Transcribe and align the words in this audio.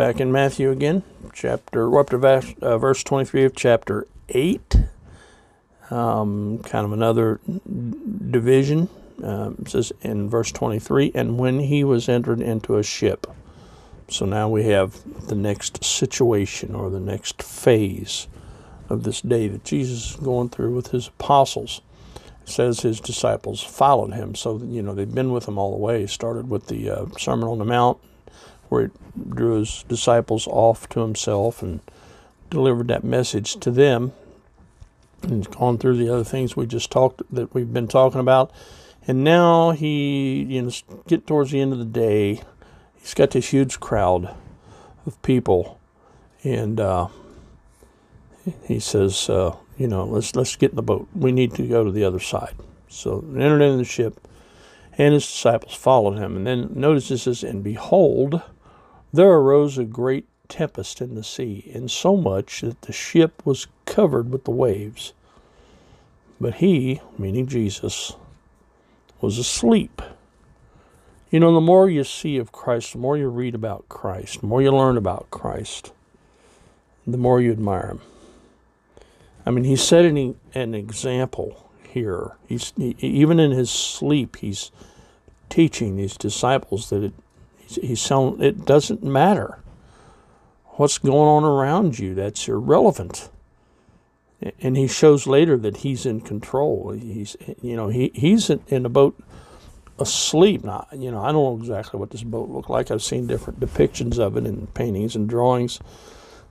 back 0.00 0.18
in 0.18 0.32
Matthew 0.32 0.70
again, 0.70 1.02
chapter, 1.34 1.98
up 1.98 2.08
to 2.08 2.16
verse, 2.16 2.54
uh, 2.62 2.78
verse 2.78 3.04
23 3.04 3.44
of 3.44 3.54
chapter 3.54 4.06
8. 4.30 4.76
Um, 5.90 6.60
kind 6.60 6.86
of 6.86 6.92
another 6.92 7.38
division. 8.30 8.88
Um, 9.22 9.66
says 9.66 9.92
in 10.00 10.30
verse 10.30 10.52
23, 10.52 11.12
and 11.14 11.38
when 11.38 11.58
he 11.58 11.84
was 11.84 12.08
entered 12.08 12.40
into 12.40 12.78
a 12.78 12.82
ship. 12.82 13.26
So 14.08 14.24
now 14.24 14.48
we 14.48 14.64
have 14.68 14.96
the 15.28 15.34
next 15.34 15.84
situation 15.84 16.74
or 16.74 16.88
the 16.88 16.98
next 16.98 17.42
phase 17.42 18.26
of 18.88 19.02
this 19.02 19.20
day 19.20 19.48
that 19.48 19.64
Jesus 19.64 20.12
is 20.12 20.16
going 20.16 20.48
through 20.48 20.74
with 20.74 20.92
his 20.92 21.08
apostles. 21.08 21.82
It 22.44 22.48
says 22.48 22.80
his 22.80 23.00
disciples 23.00 23.62
followed 23.62 24.14
him. 24.14 24.34
So, 24.34 24.62
you 24.64 24.80
know, 24.80 24.94
they've 24.94 25.14
been 25.14 25.30
with 25.30 25.46
him 25.46 25.58
all 25.58 25.72
the 25.72 25.76
way. 25.76 26.00
He 26.00 26.06
started 26.06 26.48
with 26.48 26.68
the 26.68 26.88
uh, 26.88 27.06
Sermon 27.18 27.50
on 27.50 27.58
the 27.58 27.66
Mount, 27.66 27.98
where 28.70 28.86
he 28.86 28.90
drew 29.28 29.58
his 29.58 29.84
disciples 29.88 30.46
off 30.46 30.88
to 30.88 31.00
himself 31.00 31.62
and 31.62 31.80
delivered 32.48 32.88
that 32.88 33.04
message 33.04 33.56
to 33.56 33.70
them. 33.70 34.12
And 35.22 35.48
gone 35.50 35.76
through 35.76 35.98
the 35.98 36.08
other 36.08 36.24
things 36.24 36.56
we 36.56 36.64
just 36.64 36.90
talked 36.90 37.20
that 37.30 37.52
we've 37.52 37.74
been 37.74 37.88
talking 37.88 38.20
about. 38.20 38.50
And 39.06 39.22
now 39.22 39.72
he, 39.72 40.46
you 40.48 40.62
know, 40.62 40.70
get 41.08 41.26
towards 41.26 41.50
the 41.50 41.60
end 41.60 41.74
of 41.74 41.78
the 41.78 41.84
day, 41.84 42.40
he's 42.98 43.12
got 43.12 43.32
this 43.32 43.50
huge 43.50 43.80
crowd 43.80 44.34
of 45.06 45.20
people, 45.22 45.78
and 46.42 46.80
uh, 46.80 47.08
he 48.64 48.78
says, 48.78 49.28
uh, 49.28 49.56
you 49.76 49.88
know, 49.88 50.04
let's 50.04 50.34
let's 50.36 50.56
get 50.56 50.70
in 50.70 50.76
the 50.76 50.82
boat. 50.82 51.08
We 51.14 51.32
need 51.32 51.54
to 51.54 51.66
go 51.66 51.84
to 51.84 51.90
the 51.90 52.04
other 52.04 52.20
side. 52.20 52.54
So 52.88 53.24
they 53.26 53.42
entered 53.42 53.62
into 53.62 53.78
the 53.78 53.84
ship, 53.84 54.26
and 54.96 55.14
his 55.14 55.26
disciples 55.26 55.74
followed 55.74 56.18
him. 56.18 56.36
And 56.36 56.46
then 56.46 56.70
notice 56.74 57.08
this 57.08 57.22
says, 57.24 57.42
and 57.42 57.62
behold, 57.62 58.42
there 59.12 59.30
arose 59.30 59.78
a 59.78 59.84
great 59.84 60.26
tempest 60.48 61.00
in 61.00 61.14
the 61.14 61.24
sea, 61.24 61.64
in 61.66 61.88
so 61.88 62.16
much 62.16 62.60
that 62.60 62.82
the 62.82 62.92
ship 62.92 63.44
was 63.44 63.66
covered 63.86 64.30
with 64.30 64.44
the 64.44 64.50
waves. 64.50 65.12
But 66.40 66.56
he, 66.56 67.00
meaning 67.18 67.46
Jesus, 67.46 68.14
was 69.20 69.38
asleep. 69.38 70.02
You 71.30 71.38
know, 71.38 71.54
the 71.54 71.60
more 71.60 71.88
you 71.88 72.02
see 72.04 72.38
of 72.38 72.52
Christ, 72.52 72.92
the 72.92 72.98
more 72.98 73.16
you 73.16 73.28
read 73.28 73.54
about 73.54 73.88
Christ, 73.88 74.40
the 74.40 74.46
more 74.46 74.60
you 74.60 74.72
learn 74.72 74.96
about 74.96 75.30
Christ, 75.30 75.92
the 77.06 77.16
more 77.16 77.40
you 77.40 77.52
admire 77.52 77.86
him. 77.86 78.00
I 79.46 79.50
mean, 79.50 79.64
he's 79.64 79.82
setting 79.82 80.38
an 80.54 80.74
example 80.74 81.70
here. 81.88 82.32
He's 82.46 82.72
he, 82.76 82.96
even 83.00 83.38
in 83.38 83.52
his 83.52 83.70
sleep, 83.70 84.36
he's 84.36 84.70
teaching 85.48 85.96
these 85.96 86.16
disciples 86.16 86.90
that 86.90 87.02
it 87.02 87.14
he's, 87.76 88.08
he's 88.08 88.10
it 88.40 88.64
doesn't 88.64 89.02
matter 89.02 89.58
what's 90.80 90.98
going 90.98 91.28
on 91.28 91.44
around 91.44 91.98
you. 91.98 92.14
That's 92.14 92.48
irrelevant. 92.48 93.28
And 94.60 94.76
he 94.76 94.86
shows 94.86 95.26
later 95.26 95.58
that 95.58 95.78
he's 95.78 96.06
in 96.06 96.22
control. 96.22 96.92
He's 96.92 97.36
you 97.60 97.76
know 97.76 97.88
he 97.88 98.10
he's 98.14 98.48
in, 98.48 98.62
in 98.68 98.86
a 98.86 98.88
boat 98.88 99.18
asleep. 99.98 100.64
Now 100.64 100.86
you 100.92 101.10
know 101.10 101.22
I 101.22 101.32
don't 101.32 101.58
know 101.58 101.62
exactly 101.62 102.00
what 102.00 102.10
this 102.10 102.22
boat 102.22 102.48
looked 102.48 102.70
like. 102.70 102.90
I've 102.90 103.02
seen 103.02 103.26
different 103.26 103.60
depictions 103.60 104.18
of 104.18 104.36
it 104.36 104.46
in 104.46 104.66
paintings 104.68 105.14
and 105.14 105.28
drawings. 105.28 105.80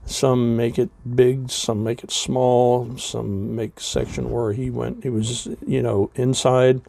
Some 0.06 0.56
make 0.56 0.78
it 0.78 0.90
big, 1.14 1.50
some 1.50 1.84
make 1.84 2.02
it 2.02 2.10
small, 2.10 2.96
some 2.96 3.54
make 3.54 3.80
section 3.80 4.30
where 4.30 4.52
he 4.52 4.70
went. 4.70 5.02
He 5.02 5.10
was, 5.10 5.48
you 5.66 5.82
know, 5.82 6.10
inside 6.14 6.80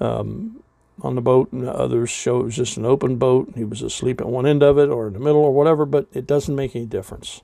um, 0.00 0.61
on 1.02 1.16
the 1.16 1.20
boat, 1.20 1.52
and 1.52 1.68
others 1.68 2.10
show 2.10 2.40
it 2.40 2.44
was 2.44 2.56
just 2.56 2.76
an 2.76 2.86
open 2.86 3.16
boat. 3.16 3.52
He 3.54 3.64
was 3.64 3.82
asleep 3.82 4.20
at 4.20 4.28
one 4.28 4.46
end 4.46 4.62
of 4.62 4.78
it 4.78 4.88
or 4.88 5.08
in 5.08 5.12
the 5.12 5.18
middle 5.18 5.42
or 5.42 5.52
whatever, 5.52 5.84
but 5.84 6.06
it 6.12 6.26
doesn't 6.26 6.54
make 6.54 6.74
any 6.74 6.86
difference. 6.86 7.42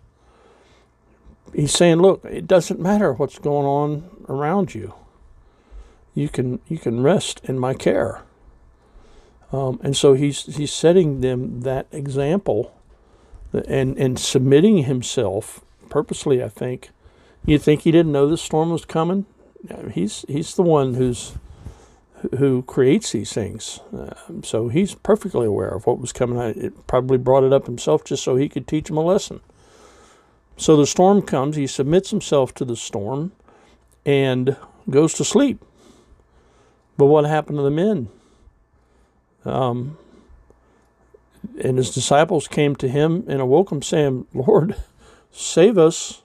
He's 1.54 1.72
saying, 1.72 1.98
look, 1.98 2.24
it 2.24 2.46
doesn't 2.46 2.78
matter 2.78 3.12
what's 3.12 3.38
going 3.38 3.66
on 3.66 4.24
around 4.28 4.74
you. 4.74 4.94
You 6.14 6.28
can 6.28 6.60
you 6.68 6.78
can 6.78 7.02
rest 7.02 7.40
in 7.44 7.58
my 7.58 7.74
care. 7.74 8.22
Um, 9.52 9.80
and 9.82 9.96
so 9.96 10.14
he's 10.14 10.56
he's 10.56 10.72
setting 10.72 11.20
them 11.20 11.62
that 11.62 11.86
example 11.90 12.74
and 13.52 13.96
and 13.96 14.18
submitting 14.18 14.78
himself 14.84 15.64
purposely. 15.88 16.42
I 16.42 16.48
think 16.48 16.90
you 17.46 17.58
think 17.58 17.82
he 17.82 17.90
didn't 17.90 18.12
know 18.12 18.28
the 18.28 18.36
storm 18.36 18.70
was 18.70 18.84
coming. 18.84 19.26
He's 19.92 20.24
he's 20.28 20.54
the 20.54 20.62
one 20.62 20.94
who's 20.94 21.34
who 22.38 22.62
creates 22.62 23.12
these 23.12 23.32
things, 23.32 23.80
um, 23.92 24.42
so 24.42 24.68
he's 24.68 24.94
perfectly 24.94 25.46
aware 25.46 25.68
of 25.68 25.86
what 25.86 26.00
was 26.00 26.12
coming. 26.12 26.38
It 26.38 26.86
probably 26.86 27.18
brought 27.18 27.44
it 27.44 27.52
up 27.52 27.66
himself 27.66 28.04
just 28.04 28.22
so 28.22 28.36
he 28.36 28.48
could 28.48 28.66
teach 28.66 28.90
him 28.90 28.96
a 28.96 29.02
lesson. 29.02 29.40
So 30.56 30.76
the 30.76 30.86
storm 30.86 31.22
comes. 31.22 31.56
He 31.56 31.66
submits 31.66 32.10
himself 32.10 32.52
to 32.54 32.64
the 32.64 32.76
storm, 32.76 33.32
and 34.04 34.56
goes 34.88 35.12
to 35.14 35.24
sleep. 35.24 35.62
But 36.96 37.06
what 37.06 37.26
happened 37.26 37.58
to 37.58 37.62
the 37.62 37.70
men? 37.70 38.08
Um, 39.44 39.98
and 41.62 41.78
his 41.78 41.92
disciples 41.92 42.48
came 42.48 42.74
to 42.76 42.88
him 42.88 43.24
and 43.28 43.40
awoke 43.40 43.70
him, 43.70 43.82
saying, 43.82 44.26
Lord, 44.34 44.74
save 45.30 45.78
us, 45.78 46.22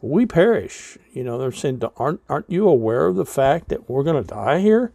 we 0.00 0.24
perish. 0.24 0.96
You 1.12 1.24
know, 1.24 1.36
they're 1.36 1.52
saying, 1.52 1.82
aren't, 1.96 2.20
aren't 2.28 2.50
you 2.50 2.68
aware 2.68 3.06
of 3.06 3.16
the 3.16 3.26
fact 3.26 3.68
that 3.68 3.90
we're 3.90 4.04
going 4.04 4.22
to 4.22 4.28
die 4.28 4.60
here? 4.60 4.92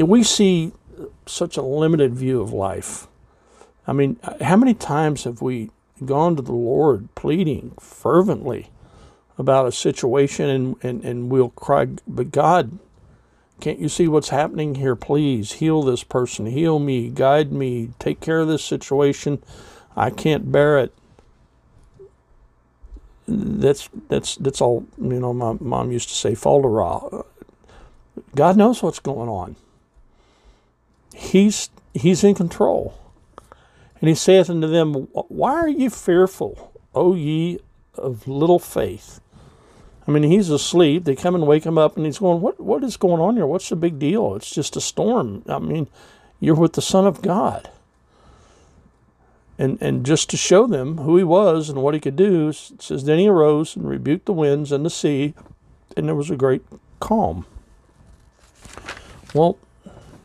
And 0.00 0.08
we 0.08 0.22
see 0.22 0.72
such 1.26 1.58
a 1.58 1.62
limited 1.62 2.14
view 2.14 2.40
of 2.40 2.54
life. 2.54 3.06
I 3.86 3.92
mean, 3.92 4.18
how 4.40 4.56
many 4.56 4.72
times 4.72 5.24
have 5.24 5.42
we 5.42 5.68
gone 6.02 6.36
to 6.36 6.42
the 6.42 6.54
Lord 6.54 7.14
pleading 7.14 7.74
fervently 7.78 8.70
about 9.36 9.66
a 9.66 9.72
situation 9.72 10.48
and, 10.48 10.76
and, 10.82 11.04
and 11.04 11.28
we'll 11.28 11.50
cry, 11.50 11.86
but 12.08 12.30
God, 12.30 12.78
can't 13.60 13.78
you 13.78 13.90
see 13.90 14.08
what's 14.08 14.30
happening 14.30 14.76
here? 14.76 14.96
Please 14.96 15.52
heal 15.52 15.82
this 15.82 16.02
person, 16.02 16.46
heal 16.46 16.78
me, 16.78 17.10
guide 17.10 17.52
me, 17.52 17.90
take 17.98 18.20
care 18.20 18.40
of 18.40 18.48
this 18.48 18.64
situation. 18.64 19.42
I 19.94 20.08
can't 20.08 20.50
bear 20.50 20.78
it. 20.78 20.94
That's 23.28 23.90
that's 24.08 24.36
that's 24.36 24.62
all 24.62 24.86
you 24.96 25.20
know. 25.20 25.34
My 25.34 25.56
mom 25.60 25.92
used 25.92 26.08
to 26.08 26.14
say, 26.16 26.34
"Fall 26.34 26.62
to 26.62 26.68
raw." 26.68 27.22
God 28.34 28.56
knows 28.56 28.82
what's 28.82 28.98
going 28.98 29.28
on. 29.28 29.56
He's 31.20 31.68
He's 31.92 32.24
in 32.24 32.34
control, 32.34 32.94
and 34.00 34.08
He 34.08 34.14
saith 34.14 34.48
unto 34.48 34.66
them, 34.66 35.08
"Why 35.12 35.52
are 35.52 35.68
ye 35.68 35.88
fearful, 35.88 36.72
O 36.94 37.14
ye 37.14 37.58
of 37.94 38.26
little 38.26 38.58
faith?" 38.58 39.20
I 40.08 40.12
mean, 40.12 40.22
he's 40.22 40.48
asleep. 40.50 41.04
They 41.04 41.14
come 41.14 41.34
and 41.34 41.46
wake 41.46 41.64
him 41.64 41.78
up, 41.78 41.96
and 41.96 42.06
he's 42.06 42.18
going, 42.18 42.40
"What? 42.40 42.58
What 42.58 42.82
is 42.82 42.96
going 42.96 43.20
on 43.20 43.36
here? 43.36 43.46
What's 43.46 43.68
the 43.68 43.76
big 43.76 43.98
deal? 43.98 44.34
It's 44.34 44.50
just 44.50 44.76
a 44.76 44.80
storm. 44.80 45.42
I 45.46 45.58
mean, 45.58 45.88
you're 46.40 46.54
with 46.54 46.72
the 46.72 46.82
Son 46.82 47.06
of 47.06 47.22
God." 47.22 47.70
And 49.58 49.78
and 49.80 50.06
just 50.06 50.30
to 50.30 50.36
show 50.38 50.66
them 50.66 50.98
who 50.98 51.16
he 51.18 51.24
was 51.24 51.68
and 51.68 51.82
what 51.82 51.94
he 51.94 52.00
could 52.00 52.16
do, 52.16 52.50
says, 52.52 53.04
"Then 53.04 53.18
he 53.18 53.28
arose 53.28 53.76
and 53.76 53.86
rebuked 53.88 54.24
the 54.24 54.32
winds 54.32 54.72
and 54.72 54.86
the 54.86 54.90
sea, 54.90 55.34
and 55.96 56.08
there 56.08 56.14
was 56.14 56.30
a 56.30 56.36
great 56.36 56.62
calm." 56.98 57.44
Well, 59.34 59.58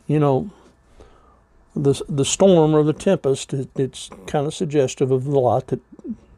you 0.06 0.18
know, 0.18 0.50
the 1.76 2.02
the 2.08 2.24
storm 2.24 2.74
or 2.74 2.82
the 2.82 2.92
tempest, 2.92 3.52
it, 3.52 3.68
it's 3.76 4.10
kind 4.26 4.46
of 4.46 4.54
suggestive 4.54 5.10
of 5.10 5.24
the 5.24 5.38
lot 5.38 5.68
that 5.68 5.80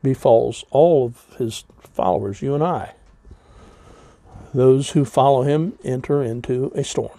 befalls 0.03 0.65
all 0.71 1.07
of 1.07 1.37
his 1.39 1.65
followers, 1.81 2.43
you 2.43 2.55
and 2.55 2.63
I. 2.63 2.95
Those 4.53 4.91
who 4.91 5.05
follow 5.05 5.43
him 5.43 5.79
enter 5.85 6.23
into 6.23 6.73
a 6.75 6.83
storm. 6.83 7.19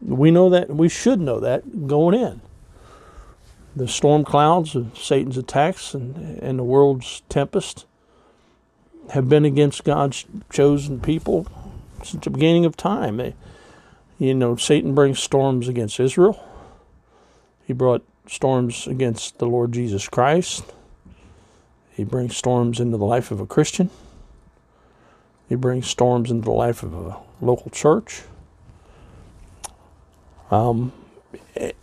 We 0.00 0.30
know 0.30 0.50
that, 0.50 0.70
we 0.70 0.88
should 0.88 1.20
know 1.20 1.40
that 1.40 1.86
going 1.86 2.18
in. 2.18 2.40
The 3.76 3.88
storm 3.88 4.24
clouds 4.24 4.74
of 4.76 4.96
Satan's 4.96 5.36
attacks 5.36 5.94
and, 5.94 6.38
and 6.40 6.58
the 6.58 6.64
world's 6.64 7.22
tempest 7.28 7.86
have 9.10 9.28
been 9.28 9.44
against 9.44 9.84
God's 9.84 10.24
chosen 10.50 11.00
people 11.00 11.46
since 12.02 12.24
the 12.24 12.30
beginning 12.30 12.64
of 12.64 12.76
time. 12.76 13.16
They, 13.16 13.34
you 14.18 14.34
know, 14.34 14.56
Satan 14.56 14.94
brings 14.94 15.18
storms 15.18 15.68
against 15.68 15.98
Israel. 15.98 16.42
He 17.66 17.72
brought 17.72 18.04
storms 18.26 18.86
against 18.86 19.38
the 19.38 19.46
Lord 19.46 19.72
Jesus 19.72 20.08
Christ. 20.08 20.64
He 21.90 22.04
brings 22.04 22.36
storms 22.36 22.80
into 22.80 22.96
the 22.96 23.04
life 23.04 23.30
of 23.30 23.40
a 23.40 23.46
Christian. 23.46 23.90
He 25.48 25.54
brings 25.54 25.86
storms 25.86 26.30
into 26.30 26.44
the 26.44 26.52
life 26.52 26.82
of 26.82 26.94
a 26.94 27.16
local 27.40 27.70
church. 27.70 28.22
Um, 30.50 30.92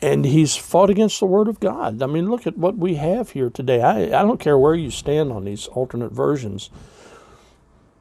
and 0.01 0.25
he's 0.25 0.55
fought 0.55 0.89
against 0.89 1.19
the 1.19 1.25
Word 1.25 1.47
of 1.47 1.59
God. 1.59 2.01
I 2.01 2.07
mean, 2.07 2.29
look 2.29 2.45
at 2.45 2.57
what 2.57 2.77
we 2.77 2.95
have 2.95 3.31
here 3.31 3.49
today. 3.49 3.81
I, 3.81 4.03
I 4.05 4.23
don't 4.23 4.39
care 4.39 4.57
where 4.57 4.75
you 4.75 4.91
stand 4.91 5.31
on 5.31 5.45
these 5.45 5.67
alternate 5.67 6.11
versions. 6.11 6.69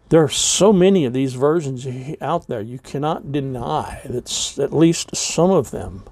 There 0.09 0.23
are 0.23 0.29
so 0.29 0.73
many 0.73 1.05
of 1.05 1.13
these 1.13 1.35
versions 1.35 1.87
out 2.21 2.49
there. 2.49 2.61
You 2.61 2.81
cannot 2.81 3.31
deny 3.31 4.01
that 4.05 4.59
at 4.59 4.73
least 4.73 5.15
some 5.15 5.51
of 5.51 5.71
them 5.71 6.03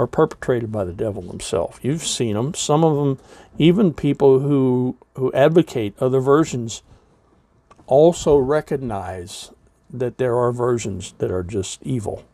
are 0.00 0.06
perpetrated 0.06 0.72
by 0.72 0.82
the 0.82 0.94
devil 0.94 1.22
himself. 1.22 1.78
You've 1.82 2.06
seen 2.06 2.34
them. 2.34 2.54
Some 2.54 2.84
of 2.84 2.96
them, 2.96 3.18
even 3.58 3.92
people 3.92 4.40
who 4.40 4.96
who 5.14 5.30
advocate 5.34 5.94
other 6.00 6.20
versions, 6.20 6.82
also 7.86 8.38
recognize 8.38 9.50
that 9.90 10.16
there 10.16 10.36
are 10.38 10.52
versions 10.52 11.12
that 11.18 11.30
are 11.30 11.42
just 11.42 11.82
evil, 11.82 12.24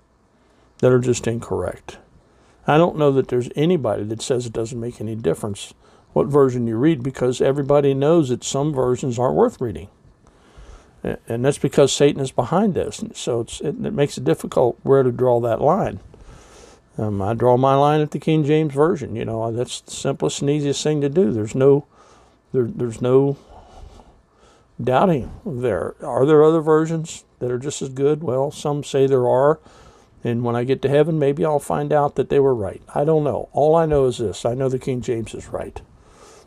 that 0.78 0.92
are 0.92 1.00
just 1.00 1.26
incorrect. 1.26 1.98
I 2.68 2.78
don't 2.78 2.96
know 2.96 3.10
that 3.12 3.28
there's 3.28 3.50
anybody 3.56 4.04
that 4.04 4.22
says 4.22 4.46
it 4.46 4.52
doesn't 4.52 4.80
make 4.80 5.00
any 5.00 5.16
difference 5.16 5.74
what 6.12 6.28
version 6.28 6.68
you 6.68 6.76
read 6.76 7.02
because 7.02 7.40
everybody 7.40 7.94
knows 7.94 8.28
that 8.28 8.44
some 8.44 8.72
versions 8.72 9.18
aren't 9.18 9.34
worth 9.34 9.60
reading. 9.60 9.88
And 11.28 11.44
that's 11.44 11.58
because 11.58 11.92
Satan 11.92 12.20
is 12.20 12.30
behind 12.32 12.74
this. 12.74 13.02
So 13.14 13.40
it, 13.40 13.60
it 13.60 13.92
makes 13.92 14.18
it 14.18 14.24
difficult 14.24 14.78
where 14.84 15.02
to 15.02 15.10
draw 15.10 15.40
that 15.40 15.60
line. 15.60 15.98
Um, 16.98 17.20
I 17.20 17.34
draw 17.34 17.56
my 17.56 17.74
line 17.74 18.00
at 18.00 18.10
the 18.10 18.18
King 18.18 18.44
James 18.44 18.72
version. 18.72 19.16
You 19.16 19.24
know, 19.24 19.52
that's 19.52 19.80
the 19.82 19.90
simplest 19.90 20.40
and 20.40 20.50
easiest 20.50 20.82
thing 20.82 21.00
to 21.02 21.08
do. 21.08 21.32
There's 21.32 21.54
no, 21.54 21.84
there, 22.52 22.64
there's 22.64 23.02
no 23.02 23.36
doubting 24.82 25.30
there. 25.44 25.94
Are 26.02 26.24
there 26.24 26.42
other 26.42 26.60
versions 26.60 27.24
that 27.38 27.50
are 27.50 27.58
just 27.58 27.82
as 27.82 27.90
good? 27.90 28.22
Well, 28.22 28.50
some 28.50 28.82
say 28.82 29.06
there 29.06 29.28
are. 29.28 29.58
And 30.24 30.42
when 30.42 30.56
I 30.56 30.64
get 30.64 30.82
to 30.82 30.88
heaven, 30.88 31.18
maybe 31.18 31.44
I'll 31.44 31.58
find 31.58 31.92
out 31.92 32.16
that 32.16 32.30
they 32.30 32.40
were 32.40 32.54
right. 32.54 32.82
I 32.94 33.04
don't 33.04 33.24
know. 33.24 33.48
All 33.52 33.76
I 33.76 33.86
know 33.86 34.06
is 34.06 34.18
this 34.18 34.44
I 34.44 34.54
know 34.54 34.68
the 34.68 34.78
King 34.78 35.02
James 35.02 35.34
is 35.34 35.48
right. 35.48 35.80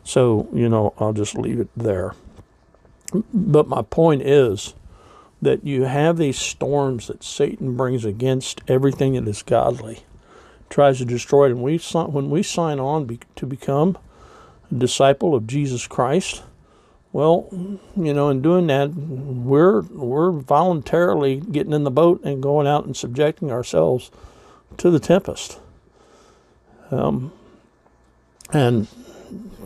So, 0.02 0.48
you 0.52 0.68
know, 0.68 0.94
I'll 0.98 1.12
just 1.12 1.36
leave 1.36 1.60
it 1.60 1.68
there. 1.76 2.14
But 3.32 3.68
my 3.68 3.82
point 3.82 4.22
is 4.22 4.74
that 5.40 5.64
you 5.64 5.84
have 5.84 6.16
these 6.16 6.38
storms 6.38 7.06
that 7.06 7.24
Satan 7.24 7.76
brings 7.76 8.04
against 8.04 8.60
everything 8.68 9.14
that 9.14 9.28
is 9.28 9.42
godly 9.42 10.00
tries 10.70 10.98
to 10.98 11.04
destroy 11.04 11.46
it. 11.46 11.52
And 11.52 11.62
we 11.62 11.78
when 11.78 12.30
we 12.30 12.42
sign 12.42 12.80
on 12.80 13.04
be, 13.04 13.20
to 13.36 13.46
become 13.46 13.98
a 14.70 14.74
disciple 14.74 15.34
of 15.34 15.46
Jesus 15.46 15.86
Christ, 15.86 16.42
well, 17.12 17.48
you 17.96 18.14
know, 18.14 18.28
in 18.28 18.40
doing 18.40 18.68
that, 18.68 18.94
we're 18.94 19.82
we're 19.82 20.30
voluntarily 20.30 21.36
getting 21.36 21.72
in 21.72 21.84
the 21.84 21.90
boat 21.90 22.22
and 22.24 22.42
going 22.42 22.66
out 22.66 22.86
and 22.86 22.96
subjecting 22.96 23.50
ourselves 23.50 24.10
to 24.78 24.90
the 24.90 25.00
tempest. 25.00 25.58
Um, 26.90 27.32
and 28.52 28.86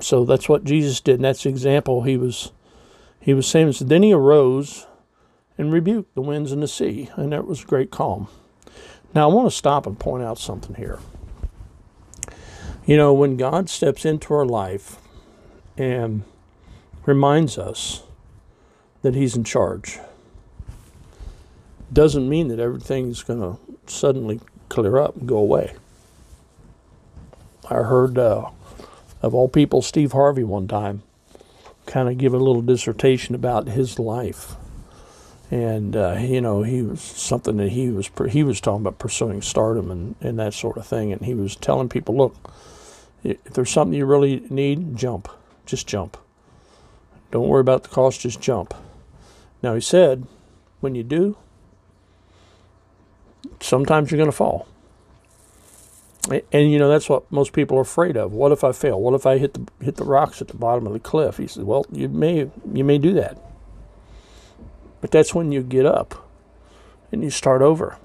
so 0.01 0.25
that's 0.25 0.49
what 0.49 0.65
Jesus 0.65 1.01
did, 1.01 1.17
and 1.17 1.25
that's 1.25 1.43
the 1.43 1.51
example 1.51 2.03
he 2.03 2.17
was 2.17 2.53
he 3.21 3.35
was 3.35 3.47
saying. 3.47 3.73
So 3.73 3.85
then 3.85 4.03
he 4.03 4.13
arose 4.13 4.87
and 5.59 5.73
rebuked 5.73 6.15
the 6.15 6.23
winds 6.23 6.51
and 6.51 6.63
the 6.63 6.69
sea, 6.69 7.11
and 7.17 7.33
there 7.33 7.43
was 7.43 7.65
great 7.65 7.91
calm. 7.91 8.29
Now, 9.15 9.31
I 9.31 9.33
want 9.33 9.49
to 9.49 9.57
stop 9.57 9.87
and 9.87 9.99
point 9.99 10.25
out 10.25 10.39
something 10.39 10.75
here. 10.75 10.99
You 12.85 12.97
know, 12.97 13.13
when 13.15 13.37
God 13.37 13.71
steps 13.71 14.05
into 14.05 14.35
our 14.35 14.45
life 14.45 14.97
and 15.79 16.25
reminds 17.07 17.57
us 17.57 18.03
that 19.03 19.15
He's 19.15 19.37
in 19.37 19.45
charge, 19.45 19.99
doesn't 21.93 22.29
mean 22.29 22.49
that 22.49 22.59
everything's 22.59 23.23
going 23.23 23.41
to 23.41 23.59
suddenly 23.87 24.41
clear 24.69 24.99
up 24.99 25.17
and 25.17 25.29
go 25.29 25.39
away. 25.39 25.75
I 27.71 27.77
heard, 27.77 28.19
uh, 28.19 28.51
of 29.23 29.35
all 29.35 29.49
people, 29.49 29.81
Steve 29.81 30.13
Harvey 30.13 30.45
one 30.45 30.67
time 30.67 31.03
kind 31.87 32.09
of 32.09 32.19
give 32.19 32.35
a 32.35 32.39
little 32.39 32.63
dissertation 32.63 33.35
about 33.35 33.69
his 33.69 33.99
life 33.99 34.57
and 35.55 35.95
uh, 35.95 36.17
you 36.19 36.41
know 36.41 36.65
he 36.65 36.83
was 36.83 37.01
something 37.01 37.59
that 37.59 37.69
he 37.69 37.89
was 37.89 38.11
he 38.29 38.43
was 38.43 38.61
talking 38.61 38.81
about 38.81 38.99
pursuing 38.99 39.41
stardom 39.41 39.89
and, 39.89 40.17
and 40.21 40.37
that 40.41 40.53
sort 40.53 40.77
of 40.77 40.85
thing. 40.85 41.13
And 41.13 41.23
he 41.23 41.33
was 41.33 41.55
telling 41.55 41.89
people 41.89 42.17
look 42.17 42.35
if 43.23 43.41
there's 43.45 43.71
something 43.71 43.97
you 43.97 44.05
really 44.05 44.43
need 44.51 44.97
jump. 44.97 45.29
Just 45.65 45.87
jump. 45.87 46.17
Don't 47.31 47.47
worry 47.47 47.61
about 47.61 47.85
the 47.85 47.89
cost. 47.89 48.21
Just 48.21 48.41
jump. 48.41 48.75
Now 49.63 49.75
he 49.75 49.81
said 49.81 50.27
when 50.81 50.97
you 50.97 51.05
do 51.05 51.37
sometimes 53.61 54.11
you're 54.11 54.19
going 54.19 54.31
to 54.31 54.37
fall 54.37 54.67
and, 56.31 56.73
you 56.73 56.79
know 56.79 56.89
that's 56.89 57.09
what 57.09 57.31
most 57.31 57.53
people 57.53 57.79
are 57.79 57.83
afraid 57.83 58.17
of. 58.17 58.33
What 58.33 58.51
if 58.51 58.65
i 58.65 58.73
fail? 58.73 59.01
What 59.01 59.15
if 59.15 59.25
i 59.25 59.39
hit 59.39 59.55
the 59.55 59.67
hit 59.85 59.97
the 59.97 60.05
rocks 60.05 60.43
at 60.43 60.49
the 60.49 60.57
bottom 60.57 60.87
of 60.87 60.93
the 60.93 60.99
cliff? 60.99 61.37
He 61.37 61.47
said 61.47 61.63
well 61.63 61.87
you 61.93 62.09
may 62.09 62.51
you 62.73 62.83
may 62.83 62.99
do 62.99 63.13
that 63.13 63.39
but 65.05 65.11
that's 65.11 65.35
when 65.35 65.53
you 65.53 65.63
get 65.63 65.85
up 65.85 66.31
and 67.13 67.23
you 67.23 67.29
start 67.29 67.61
over. 67.61 67.99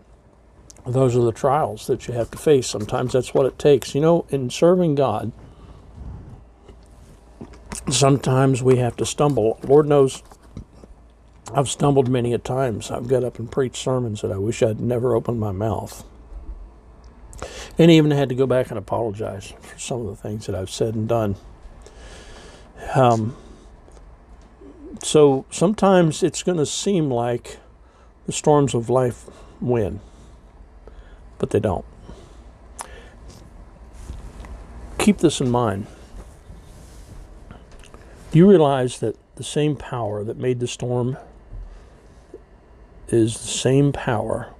Those 0.85 1.15
are 1.15 1.21
the 1.21 1.31
trials 1.31 1.87
that 1.87 2.09
you 2.09 2.13
have 2.13 2.29
to 2.31 2.37
face. 2.37 2.67
Sometimes 2.67 3.13
that's 3.13 3.33
what 3.33 3.45
it 3.45 3.57
takes. 3.57 3.95
You 3.95 4.01
know, 4.01 4.25
in 4.27 4.49
serving 4.49 4.95
God, 4.95 5.31
sometimes 7.89 8.61
we 8.61 8.79
have 8.79 8.97
to 8.97 9.05
stumble. 9.05 9.61
Lord 9.63 9.87
knows 9.87 10.23
I've 11.53 11.69
stumbled 11.69 12.09
many 12.09 12.33
a 12.33 12.37
times. 12.37 12.91
I've 12.91 13.07
got 13.07 13.23
up 13.23 13.39
and 13.39 13.49
preached 13.49 13.77
sermons 13.77 14.19
that 14.19 14.33
I 14.33 14.37
wish 14.37 14.61
I'd 14.61 14.81
never 14.81 15.15
opened 15.15 15.39
my 15.39 15.53
mouth. 15.53 16.03
And 17.77 17.89
even 17.89 18.11
had 18.11 18.27
to 18.27 18.35
go 18.35 18.45
back 18.45 18.71
and 18.71 18.77
apologize 18.77 19.53
for 19.61 19.79
some 19.79 20.01
of 20.01 20.07
the 20.07 20.17
things 20.17 20.47
that 20.47 20.55
I've 20.55 20.69
said 20.69 20.95
and 20.95 21.07
done. 21.07 21.37
Um, 22.93 23.37
so 25.03 25.45
sometimes 25.49 26.23
it's 26.23 26.43
going 26.43 26.57
to 26.57 26.65
seem 26.65 27.09
like 27.09 27.57
the 28.25 28.31
storms 28.31 28.73
of 28.73 28.89
life 28.89 29.25
win, 29.61 30.01
but 31.37 31.51
they 31.51 31.59
don't. 31.59 31.85
Keep 34.97 35.19
this 35.19 35.39
in 35.39 35.49
mind. 35.49 35.87
Do 38.31 38.37
you 38.37 38.47
realize 38.47 38.99
that 38.99 39.15
the 39.35 39.43
same 39.43 39.75
power 39.75 40.23
that 40.23 40.37
made 40.37 40.59
the 40.59 40.67
storm 40.67 41.17
is 43.07 43.33
the 43.33 43.47
same 43.47 43.91
power 43.91 44.53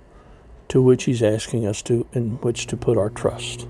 to 0.69 0.81
which 0.81 1.03
he's 1.03 1.21
asking 1.21 1.67
us 1.67 1.81
to 1.83 2.07
in 2.13 2.37
which 2.37 2.65
to 2.67 2.77
put 2.77 2.97
our 2.97 3.09
trust? 3.09 3.67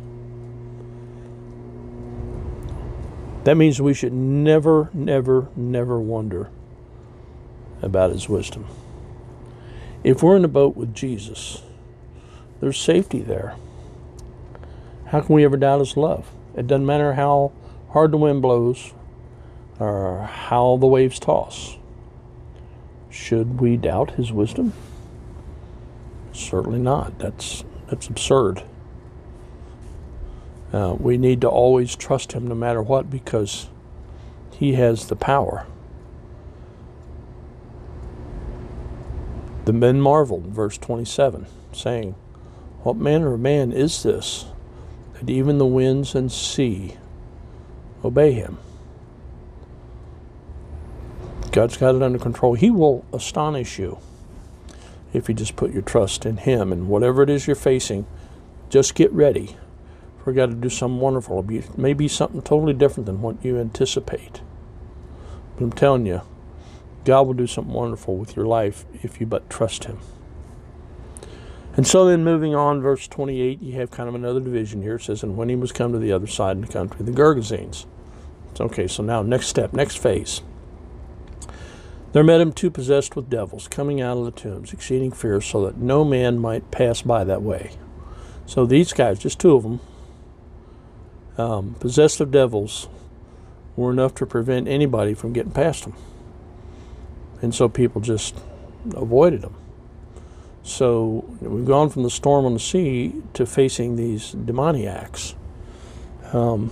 That 3.43 3.55
means 3.55 3.81
we 3.81 3.93
should 3.93 4.13
never, 4.13 4.89
never, 4.93 5.47
never 5.55 5.99
wonder 5.99 6.49
about 7.81 8.11
his 8.11 8.27
wisdom. 8.29 8.65
If 10.03 10.23
we're 10.23 10.37
in 10.37 10.45
a 10.45 10.49
boat 10.49 10.75
with 10.75 10.93
Jesus, 10.93 11.61
there's 12.59 12.79
safety 12.79 13.21
there. 13.21 13.55
How 15.07 15.21
can 15.21 15.35
we 15.35 15.43
ever 15.43 15.57
doubt 15.57 15.79
his 15.79 15.97
love? 15.97 16.29
It 16.55 16.67
doesn't 16.67 16.85
matter 16.85 17.13
how 17.13 17.51
hard 17.91 18.11
the 18.11 18.17
wind 18.17 18.41
blows 18.41 18.93
or 19.79 20.21
how 20.23 20.77
the 20.77 20.87
waves 20.87 21.19
toss. 21.19 21.77
Should 23.09 23.59
we 23.59 23.75
doubt 23.77 24.11
his 24.11 24.31
wisdom? 24.31 24.73
Certainly 26.31 26.79
not. 26.79 27.17
That's 27.19 27.63
that's 27.87 28.07
absurd. 28.07 28.63
Uh, 30.71 30.95
we 30.99 31.17
need 31.17 31.41
to 31.41 31.49
always 31.49 31.95
trust 31.95 32.33
him 32.33 32.47
no 32.47 32.53
matter 32.53 32.81
what 32.81 33.09
because 33.09 33.67
he 34.51 34.73
has 34.73 35.07
the 35.07 35.15
power. 35.15 35.65
The 39.69 39.73
men 39.73 40.01
marveled, 40.01 40.47
verse 40.47 40.79
27, 40.79 41.45
saying, 41.73 42.15
What 42.81 42.95
manner 42.95 43.35
of 43.35 43.39
man 43.39 43.71
is 43.71 44.01
this, 44.01 44.45
that 45.13 45.29
even 45.29 45.59
the 45.59 45.65
winds 45.67 46.15
and 46.15 46.31
sea 46.31 46.97
obey 48.03 48.31
him? 48.31 48.57
God's 51.51 51.77
got 51.77 51.93
it 51.93 52.01
under 52.01 52.17
control. 52.17 52.55
He 52.55 52.71
will 52.71 53.05
astonish 53.13 53.77
you 53.77 53.99
if 55.13 55.29
you 55.29 55.35
just 55.35 55.55
put 55.55 55.71
your 55.71 55.83
trust 55.83 56.25
in 56.25 56.37
Him. 56.37 56.73
And 56.73 56.89
whatever 56.89 57.21
it 57.21 57.29
is 57.29 57.45
you're 57.45 57.55
facing, 57.55 58.07
just 58.71 58.95
get 58.95 59.11
ready 59.11 59.55
for 60.23 60.33
God 60.33 60.49
to 60.49 60.55
do 60.55 60.69
something 60.69 60.99
wonderful. 60.99 61.47
It 61.47 61.77
may 61.77 61.93
be 61.93 62.07
something 62.07 62.41
totally 62.41 62.73
different 62.73 63.05
than 63.05 63.21
what 63.21 63.45
you 63.45 63.59
anticipate. 63.59 64.41
But 65.55 65.63
I'm 65.63 65.73
telling 65.73 66.07
you, 66.07 66.23
God 67.09 67.25
will 67.25 67.33
do 67.33 67.47
something 67.47 67.73
wonderful 67.73 68.17
with 68.17 68.35
your 68.35 68.45
life 68.45 68.85
if 69.01 69.19
you 69.19 69.25
but 69.25 69.49
trust 69.49 69.85
Him. 69.85 69.97
And 71.75 71.87
so 71.87 72.05
then 72.05 72.23
moving 72.23 72.53
on, 72.53 72.81
verse 72.81 73.07
28, 73.07 73.63
you 73.63 73.73
have 73.79 73.89
kind 73.89 74.07
of 74.07 74.13
another 74.13 74.39
division 74.39 74.83
here. 74.83 74.97
It 74.97 75.01
says, 75.01 75.23
And 75.23 75.35
when 75.35 75.49
he 75.49 75.55
was 75.55 75.71
come 75.71 75.91
to 75.91 75.97
the 75.97 76.11
other 76.11 76.27
side 76.27 76.57
of 76.57 76.67
the 76.67 76.71
country, 76.71 77.03
the 77.03 77.11
Gergesenes. 77.11 77.87
Okay, 78.59 78.85
so 78.85 79.01
now 79.01 79.23
next 79.23 79.47
step, 79.47 79.73
next 79.73 79.97
phase. 79.97 80.43
There 82.11 82.23
met 82.23 82.41
him 82.41 82.53
two 82.53 82.69
possessed 82.69 83.15
with 83.15 83.27
devils, 83.27 83.67
coming 83.67 84.01
out 84.01 84.19
of 84.19 84.25
the 84.25 84.31
tombs, 84.31 84.71
exceeding 84.71 85.11
fierce, 85.11 85.47
so 85.47 85.65
that 85.65 85.77
no 85.77 86.05
man 86.05 86.37
might 86.37 86.69
pass 86.69 87.01
by 87.01 87.23
that 87.23 87.41
way. 87.41 87.71
So 88.45 88.67
these 88.67 88.93
guys, 88.93 89.17
just 89.17 89.39
two 89.39 89.55
of 89.55 89.63
them, 89.63 89.79
um, 91.39 91.73
possessed 91.79 92.21
of 92.21 92.29
devils, 92.29 92.87
were 93.75 93.89
enough 93.89 94.13
to 94.15 94.27
prevent 94.27 94.67
anybody 94.67 95.15
from 95.15 95.33
getting 95.33 95.53
past 95.53 95.85
them. 95.85 95.95
And 97.41 97.53
so 97.53 97.69
people 97.69 98.01
just 98.01 98.35
avoided 98.95 99.41
them. 99.41 99.55
So 100.63 101.25
we've 101.41 101.65
gone 101.65 101.89
from 101.89 102.03
the 102.03 102.09
storm 102.09 102.45
on 102.45 102.53
the 102.53 102.59
sea 102.59 103.13
to 103.33 103.45
facing 103.45 103.95
these 103.95 104.31
demoniacs. 104.31 105.35
Um, 106.33 106.71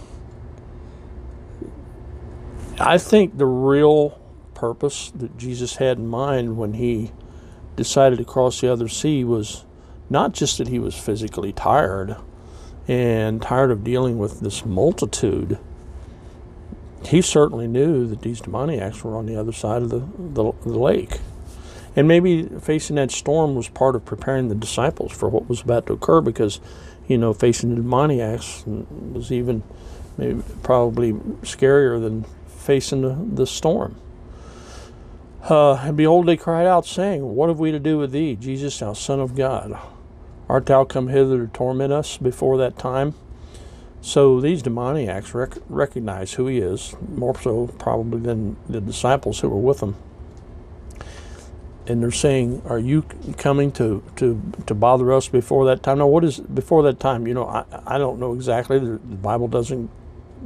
I 2.79 2.97
think 2.97 3.37
the 3.37 3.45
real 3.45 4.19
purpose 4.53 5.11
that 5.15 5.37
Jesus 5.37 5.77
had 5.77 5.97
in 5.97 6.07
mind 6.07 6.57
when 6.57 6.73
he 6.73 7.11
decided 7.75 8.19
to 8.19 8.25
cross 8.25 8.61
the 8.61 8.71
other 8.71 8.87
sea 8.87 9.23
was 9.23 9.65
not 10.09 10.33
just 10.33 10.57
that 10.57 10.67
he 10.67 10.79
was 10.79 10.95
physically 10.95 11.51
tired 11.51 12.17
and 12.87 13.41
tired 13.41 13.71
of 13.71 13.83
dealing 13.83 14.17
with 14.17 14.39
this 14.41 14.65
multitude. 14.65 15.57
He 17.05 17.21
certainly 17.21 17.67
knew 17.67 18.05
that 18.07 18.21
these 18.21 18.41
demoniacs 18.41 19.03
were 19.03 19.15
on 19.15 19.25
the 19.25 19.35
other 19.35 19.51
side 19.51 19.81
of 19.81 19.89
the, 19.89 19.99
the, 19.99 20.51
the 20.63 20.77
lake. 20.77 21.19
And 21.95 22.07
maybe 22.07 22.43
facing 22.43 22.97
that 22.97 23.11
storm 23.11 23.55
was 23.55 23.69
part 23.69 23.95
of 23.95 24.05
preparing 24.05 24.49
the 24.49 24.55
disciples 24.55 25.11
for 25.11 25.29
what 25.29 25.49
was 25.49 25.61
about 25.61 25.87
to 25.87 25.93
occur 25.93 26.21
because, 26.21 26.59
you 27.07 27.17
know, 27.17 27.33
facing 27.33 27.71
the 27.71 27.81
demoniacs 27.81 28.63
was 28.67 29.31
even 29.31 29.63
maybe 30.17 30.41
probably 30.63 31.13
scarier 31.43 31.99
than 32.01 32.25
facing 32.47 33.01
the, 33.01 33.17
the 33.35 33.47
storm. 33.47 33.95
Uh, 35.49 35.75
and 35.75 35.95
behold, 35.95 36.25
they 36.25 36.35
cried 36.35 36.67
out, 36.67 36.85
saying, 36.85 37.35
What 37.35 37.47
have 37.49 37.59
we 37.59 37.71
to 37.71 37.79
do 37.79 37.97
with 37.97 38.11
thee, 38.11 38.35
Jesus, 38.35 38.79
thou 38.79 38.93
Son 38.93 39.19
of 39.19 39.35
God? 39.35 39.79
Art 40.49 40.65
thou 40.65 40.83
come 40.83 41.07
hither 41.07 41.45
to 41.45 41.47
torment 41.47 41.93
us 41.93 42.17
before 42.17 42.57
that 42.57 42.77
time? 42.77 43.15
So 44.01 44.39
these 44.39 44.61
demoniacs 44.61 45.33
rec- 45.33 45.57
recognize 45.67 46.33
who 46.33 46.47
he 46.47 46.59
is, 46.59 46.95
more 47.09 47.39
so 47.39 47.67
probably 47.79 48.19
than 48.21 48.57
the 48.69 48.79
disciples 48.79 49.39
who 49.39 49.49
were 49.49 49.57
with 49.59 49.81
him. 49.81 49.95
And 51.87 52.03
they're 52.03 52.11
saying, 52.11 52.61
Are 52.65 52.79
you 52.79 53.03
coming 53.37 53.71
to, 53.73 54.03
to, 54.17 54.41
to 54.65 54.75
bother 54.75 55.11
us 55.11 55.27
before 55.27 55.65
that 55.65 55.83
time? 55.83 55.99
Now, 55.99 56.07
what 56.07 56.23
is 56.23 56.39
before 56.39 56.83
that 56.83 56.99
time? 56.99 57.27
You 57.27 57.33
know, 57.33 57.47
I, 57.47 57.65
I 57.85 57.97
don't 57.97 58.19
know 58.19 58.33
exactly. 58.33 58.79
The, 58.79 58.97
Bible 58.97 59.47
doesn't 59.47 59.89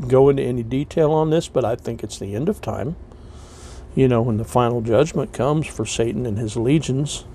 go 0.07 0.29
into 0.29 0.43
any 0.43 0.63
detail 0.63 1.11
on 1.11 1.29
this, 1.29 1.47
but 1.47 1.65
I 1.65 1.75
think 1.75 2.03
it's 2.03 2.17
the 2.17 2.35
end 2.35 2.49
of 2.49 2.61
time 2.61 2.95
you 3.95 4.07
know, 4.07 4.21
when 4.21 4.37
the 4.37 4.45
final 4.45 4.81
judgment 4.81 5.33
comes 5.33 5.67
for 5.67 5.85
Satan 5.85 6.25
and 6.25 6.37
his 6.37 6.55
legions, 6.55 7.25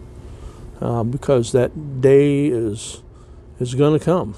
uh, 0.81 1.03
because 1.03 1.53
that 1.53 2.01
day 2.01 2.47
is 2.47 3.03
is 3.59 3.75
going 3.75 3.99
to 3.99 4.05
come, 4.05 4.35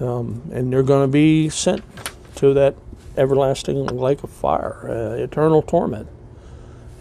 um, 0.00 0.42
and 0.52 0.72
they're 0.72 0.82
going 0.82 1.06
to 1.06 1.12
be 1.12 1.48
sent 1.48 1.82
to 2.36 2.54
that 2.54 2.74
everlasting 3.16 3.86
lake 3.86 4.22
of 4.22 4.30
fire, 4.30 4.88
uh, 4.88 5.22
eternal 5.22 5.62
torment. 5.62 6.08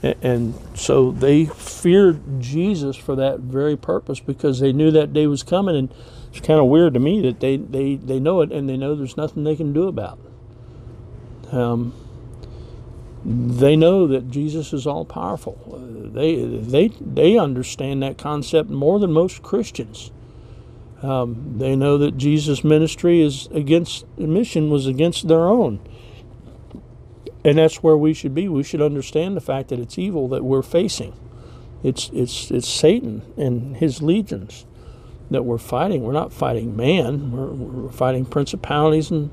And, 0.04 0.54
so 0.76 1.12
they 1.12 1.46
feared 1.46 2.40
Jesus 2.40 2.96
for 2.96 3.16
that 3.16 3.40
very 3.40 3.76
purpose 3.76 4.20
because 4.20 4.60
they 4.60 4.72
knew 4.72 4.92
that 4.92 5.12
day 5.12 5.26
was 5.28 5.42
coming. 5.44 5.76
And 5.76 5.94
it's 6.30 6.46
kind 6.46 6.60
of 6.60 6.68
weird 6.68 6.94
to 6.94 7.00
me 7.00 7.20
that 7.22 7.40
they, 7.40 7.58
they, 7.58 7.96
they 7.96 8.20
know 8.20 8.42
it 8.42 8.52
and 8.52 8.70
they 8.70 8.78
know 8.78 8.96
there's 8.96 9.18
nothing 9.18 9.44
they 9.44 9.56
can 9.56 9.74
do 9.74 9.88
about 9.88 10.20
it. 10.20 11.54
Um, 11.54 11.94
they 13.26 13.76
know 13.76 14.08
that 14.08 14.30
Jesus 14.32 14.72
is 14.72 14.88
all 14.88 15.04
powerful. 15.04 15.56
They 16.14 16.46
they 16.46 16.88
they 17.02 17.38
understand 17.38 18.02
that 18.04 18.18
concept 18.18 18.70
more 18.70 19.00
than 19.00 19.12
most 19.12 19.44
Christians. 19.44 20.12
Um, 21.02 21.58
they 21.58 21.76
know 21.76 21.98
that 22.00 22.18
Jesus' 22.18 22.64
ministry 22.64 23.22
is 23.22 23.48
against 23.48 24.06
mission 24.18 24.70
was 24.70 24.88
against 24.88 25.28
their 25.28 25.46
own, 25.48 25.80
and 27.46 27.58
that's 27.58 27.84
where 27.84 27.98
we 27.98 28.14
should 28.14 28.34
be. 28.34 28.48
We 28.48 28.64
should 28.64 28.82
understand 28.82 29.38
the 29.38 29.42
fact 29.42 29.70
that 29.70 29.80
it's 29.80 29.98
evil 30.00 30.28
that 30.30 30.44
we're 30.44 30.64
facing. 30.64 31.14
It's 31.84 32.10
it's 32.14 32.50
it's 32.50 32.68
Satan 32.68 33.22
and 33.38 33.78
his 33.78 34.02
legions 34.02 34.66
that 35.30 35.44
we're 35.44 35.58
fighting. 35.60 36.04
We're 36.04 36.14
not 36.14 36.34
fighting 36.34 36.76
man. 36.76 37.32
We're, 37.32 37.48
we're 37.48 37.92
fighting 37.92 38.26
principalities 38.26 39.12
and 39.12 39.30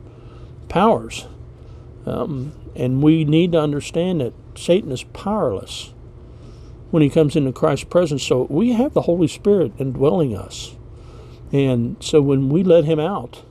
powers. 0.68 1.26
Um, 2.06 2.52
and 2.76 3.02
we 3.02 3.24
need 3.24 3.52
to 3.52 3.60
understand 3.60 4.20
that 4.20 4.34
Satan 4.56 4.92
is 4.92 5.04
powerless 5.04 5.94
when 6.90 7.02
he 7.02 7.08
comes 7.08 7.36
into 7.36 7.52
Christ's 7.52 7.84
presence. 7.84 8.22
So 8.22 8.46
we 8.50 8.72
have 8.72 8.92
the 8.92 9.02
Holy 9.02 9.28
Spirit 9.28 9.72
indwelling 9.78 10.36
us. 10.36 10.76
And 11.52 11.96
so 12.00 12.20
when 12.20 12.48
we 12.48 12.62
let 12.62 12.84
him 12.84 12.98
out, 12.98 13.44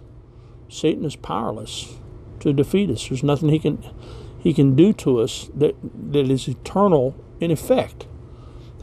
Satan 0.69 1.05
is 1.05 1.15
powerless 1.15 1.95
to 2.39 2.53
defeat 2.53 2.89
us. 2.89 3.07
There's 3.07 3.23
nothing 3.23 3.50
he 3.50 3.59
can 3.59 3.83
he 4.39 4.53
can 4.53 4.75
do 4.75 4.91
to 4.91 5.21
us 5.21 5.50
that, 5.55 5.73
that 6.12 6.29
is 6.29 6.50
eternal 6.50 7.15
in 7.39 7.50
effect. 7.50 8.05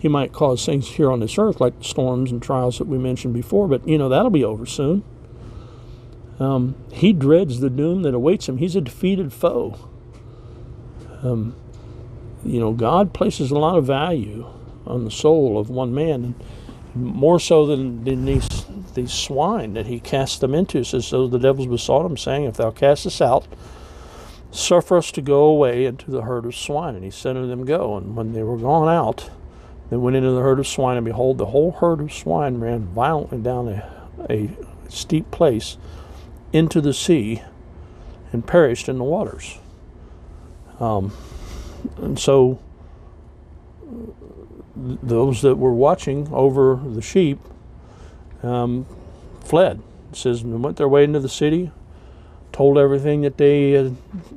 He 0.01 0.09
might 0.09 0.33
cause 0.33 0.65
things 0.65 0.93
here 0.93 1.13
on 1.13 1.21
this 1.21 1.37
earth 1.37 1.61
like 1.61 1.75
storms 1.83 2.33
and 2.33 2.43
trials 2.43 2.79
that 2.79 2.87
we 2.87 2.97
mentioned 2.97 3.35
before, 3.35 3.69
but 3.69 3.87
you 3.87 3.99
know 3.99 4.09
that'll 4.09 4.31
be 4.31 4.45
over 4.45 4.65
soon. 4.65 5.05
Um, 6.39 6.75
he 6.91 7.13
dreads 7.13 7.61
the 7.61 7.69
doom 7.69 8.01
that 8.03 8.15
awaits 8.15 8.49
him. 8.49 8.57
He's 8.57 8.75
a 8.75 8.81
defeated 8.81 9.31
foe. 9.31 9.79
Um, 11.23 11.55
you 12.43 12.59
know, 12.59 12.73
God 12.73 13.13
places 13.13 13.51
a 13.51 13.59
lot 13.59 13.77
of 13.77 13.85
value 13.85 14.47
on 14.87 15.05
the 15.05 15.11
soul 15.11 15.59
of 15.59 15.69
one 15.69 15.95
man, 15.95 16.35
more 16.95 17.39
so 17.39 17.67
than, 17.67 18.05
than 18.05 18.25
these 18.25 18.50
these 18.95 19.13
swine 19.13 19.75
that 19.75 19.87
he 19.87 20.01
cast 20.01 20.41
them 20.41 20.55
into. 20.55 20.85
Says, 20.85 21.07
So 21.07 21.27
the 21.27 21.39
devils 21.39 21.69
besought 21.69 22.07
him, 22.07 22.17
saying, 22.17 22.45
If 22.45 22.57
thou 22.57 22.71
cast 22.71 23.07
us 23.07 23.21
out, 23.21 23.47
suffer 24.51 24.97
us 24.97 25.11
to 25.13 25.23
go 25.23 25.45
away 25.45 25.85
into 25.85 26.11
the 26.11 26.23
herd 26.23 26.45
of 26.45 26.55
swine. 26.55 26.95
And 26.95 27.05
he 27.05 27.11
said 27.11 27.35
sent 27.35 27.49
them 27.49 27.65
go. 27.65 27.97
And 27.97 28.17
when 28.17 28.33
they 28.33 28.43
were 28.43 28.57
gone 28.57 28.89
out, 28.89 29.31
they 29.91 29.97
went 29.97 30.17
into 30.17 30.31
the 30.31 30.41
herd 30.41 30.61
of 30.61 30.69
swine, 30.69 30.97
and 30.97 31.05
behold, 31.05 31.39
the 31.39 31.47
whole 31.47 31.73
herd 31.73 32.01
of 32.01 32.13
swine 32.13 32.61
ran 32.61 32.87
violently 32.87 33.39
down 33.39 33.69
a, 33.69 33.91
a 34.31 34.51
steep 34.89 35.31
place 35.33 35.77
into 36.53 36.81
the 36.81 36.95
sea 36.95 37.43
and 38.33 38.47
perished 38.47 38.89
in 38.89 38.99
the 38.99 39.05
waters. 39.05 39.59
Um, 40.79 41.13
and 41.97 42.19
so 42.19 42.61
those 44.77 45.43
that 45.43 45.57
were 45.57 45.75
watching 45.75 46.29
over 46.33 46.77
the 46.77 47.03
sheep 47.03 47.41
um, 48.43 48.87
fled. 49.45 49.83
It 50.11 50.17
says 50.17 50.43
they 50.43 50.49
went 50.49 50.77
their 50.77 50.89
way 50.89 51.05
into 51.05 51.21
the 51.21 51.29
city, 51.29 51.71
told 52.53 52.79
everything 52.79 53.23
that 53.23 53.37
they 53.37 53.73
had, 53.73 53.97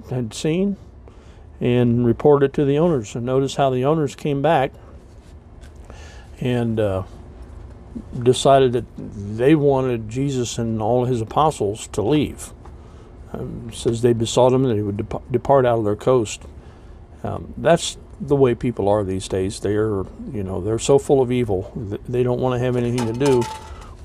had 0.10 0.34
seen, 0.34 0.78
and 1.60 2.06
reported 2.06 2.48
it 2.48 2.54
to 2.54 2.66
the 2.66 2.78
owners. 2.78 3.16
And 3.16 3.26
notice 3.26 3.56
how 3.56 3.70
the 3.70 3.86
owners 3.86 4.16
came 4.16 4.42
back 4.42 4.72
and 6.40 6.80
uh, 6.80 7.04
decided 8.22 8.74
that 8.74 8.86
they 8.98 9.56
wanted 9.56 10.10
Jesus 10.10 10.58
and 10.58 10.82
all 10.82 11.06
his 11.06 11.22
apostles 11.22 11.88
to 11.88 12.02
leave. 12.02 12.54
Um, 13.32 13.72
says 13.74 14.02
they 14.02 14.14
besought 14.14 14.54
him 14.54 14.64
that 14.64 14.76
he 14.76 14.82
would 14.82 14.98
dep- 14.98 15.32
depart 15.32 15.66
out 15.66 15.80
of 15.80 15.86
their 15.86 15.96
coast. 15.96 16.44
Um, 17.24 17.54
that's 17.58 17.98
the 18.22 18.36
way 18.36 18.54
people 18.54 18.88
are 18.88 19.04
these 19.04 19.28
days. 19.28 19.60
They're, 19.60 20.04
you 20.32 20.44
know, 20.44 20.62
they're 20.62 20.78
so 20.78 21.00
full 21.00 21.22
of 21.22 21.32
evil. 21.32 21.72
They 22.08 22.22
don't 22.22 22.40
want 22.40 22.60
to 22.60 22.64
have 22.64 22.76
anything 22.76 23.12
to 23.12 23.26
do 23.26 23.42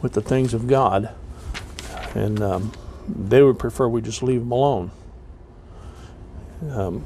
with 0.02 0.12
the 0.12 0.20
things 0.20 0.54
of 0.54 0.66
God, 0.66 1.14
and 2.14 2.40
um, 2.40 2.72
they 3.08 3.42
would 3.42 3.58
prefer 3.58 3.88
we 3.88 4.00
just 4.00 4.22
leave 4.22 4.40
them 4.40 4.52
alone. 4.52 4.90
Um, 6.70 7.04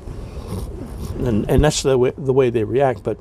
and 1.18 1.48
and 1.50 1.64
that's 1.64 1.82
the 1.82 1.98
way 1.98 2.12
the 2.16 2.32
way 2.32 2.50
they 2.50 2.64
react. 2.64 3.02
But 3.02 3.18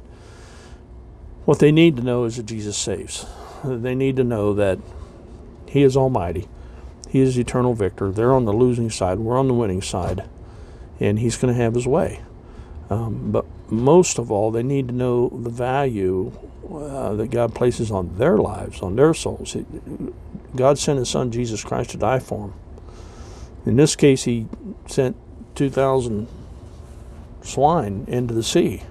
what 1.45 1.59
they 1.59 1.71
need 1.71 1.97
to 1.97 2.03
know 2.03 2.25
is 2.25 2.37
that 2.37 2.45
Jesus 2.45 2.77
saves. 2.77 3.25
They 3.63 3.95
need 3.95 4.15
to 4.15 4.23
know 4.23 4.53
that 4.53 4.79
He 5.67 5.83
is 5.83 5.95
Almighty 5.95 6.47
he 7.11 7.19
is 7.19 7.37
eternal 7.37 7.73
victor. 7.73 8.09
They're 8.09 8.33
on 8.33 8.45
the 8.45 8.53
losing 8.53 8.89
side. 8.89 9.19
We're 9.19 9.37
on 9.37 9.49
the 9.49 9.53
winning 9.53 9.81
side. 9.81 10.29
And 10.97 11.19
he's 11.19 11.35
going 11.35 11.53
to 11.53 11.61
have 11.61 11.75
his 11.75 11.85
way. 11.85 12.21
Um, 12.91 13.31
but 13.31 13.45
most 13.71 14.19
of 14.19 14.31
all, 14.33 14.51
they 14.51 14.63
need 14.63 14.89
to 14.89 14.93
know 14.93 15.29
the 15.29 15.49
value 15.49 16.37
uh, 16.69 17.13
that 17.13 17.31
God 17.31 17.55
places 17.55 17.89
on 17.89 18.17
their 18.17 18.37
lives, 18.37 18.81
on 18.81 18.97
their 18.97 19.13
souls. 19.13 19.55
It, 19.55 19.65
God 20.57 20.77
sent 20.77 20.99
His 20.99 21.07
Son 21.07 21.31
Jesus 21.31 21.63
Christ 21.63 21.91
to 21.91 21.97
die 21.97 22.19
for 22.19 22.49
them. 22.49 22.53
In 23.65 23.77
this 23.77 23.95
case, 23.95 24.25
He 24.25 24.45
sent 24.87 25.15
2,000 25.55 26.27
swine 27.43 28.03
into 28.09 28.33
the 28.33 28.43
sea. 28.43 28.83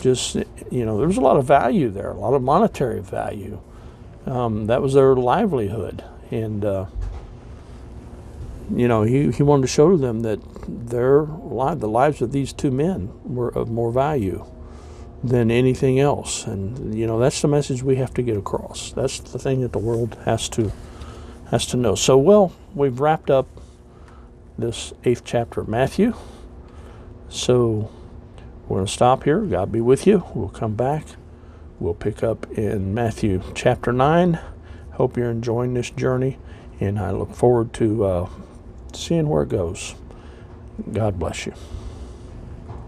Just, 0.00 0.34
you 0.72 0.84
know, 0.84 0.98
there 0.98 1.06
was 1.06 1.16
a 1.16 1.20
lot 1.20 1.36
of 1.36 1.44
value 1.44 1.90
there, 1.90 2.10
a 2.10 2.18
lot 2.18 2.34
of 2.34 2.42
monetary 2.42 3.00
value. 3.00 3.60
Um, 4.26 4.66
that 4.66 4.82
was 4.82 4.94
their 4.94 5.14
livelihood. 5.14 6.02
And, 6.32 6.64
uh, 6.64 6.86
you 8.72 8.88
know, 8.88 9.02
he, 9.02 9.30
he 9.30 9.42
wanted 9.42 9.62
to 9.62 9.68
show 9.68 9.96
them 9.96 10.20
that 10.20 10.40
their 10.68 11.22
life, 11.22 11.80
the 11.80 11.88
lives 11.88 12.22
of 12.22 12.32
these 12.32 12.52
two 12.52 12.70
men 12.70 13.10
were 13.24 13.48
of 13.48 13.70
more 13.70 13.90
value 13.92 14.44
than 15.22 15.50
anything 15.50 15.98
else. 15.98 16.46
And, 16.46 16.94
you 16.94 17.06
know, 17.06 17.18
that's 17.18 17.40
the 17.40 17.48
message 17.48 17.82
we 17.82 17.96
have 17.96 18.14
to 18.14 18.22
get 18.22 18.36
across. 18.36 18.92
That's 18.92 19.20
the 19.20 19.38
thing 19.38 19.60
that 19.62 19.72
the 19.72 19.78
world 19.78 20.16
has 20.24 20.48
to 20.50 20.72
has 21.50 21.66
to 21.66 21.76
know. 21.76 21.94
So, 21.94 22.16
well, 22.16 22.52
we've 22.74 22.98
wrapped 22.98 23.30
up 23.30 23.46
this 24.56 24.92
eighth 25.04 25.24
chapter 25.24 25.60
of 25.60 25.68
Matthew. 25.68 26.14
So 27.28 27.90
we're 28.66 28.78
going 28.78 28.86
to 28.86 28.92
stop 28.92 29.24
here. 29.24 29.40
God 29.40 29.70
be 29.70 29.80
with 29.80 30.06
you. 30.06 30.24
We'll 30.34 30.48
come 30.48 30.74
back. 30.74 31.04
We'll 31.78 31.94
pick 31.94 32.22
up 32.22 32.46
in 32.52 32.94
Matthew 32.94 33.42
chapter 33.54 33.92
9. 33.92 34.38
Hope 34.92 35.16
you're 35.16 35.30
enjoying 35.30 35.74
this 35.74 35.90
journey, 35.90 36.38
and 36.78 37.00
I 37.00 37.10
look 37.10 37.34
forward 37.34 37.72
to 37.74 38.04
uh, 38.04 38.28
seeing 38.96 39.28
where 39.28 39.42
it 39.42 39.48
goes. 39.48 39.94
God 40.92 41.18
bless 41.18 41.46
you. 41.46 41.54